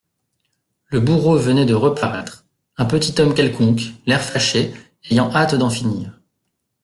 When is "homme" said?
3.21-3.35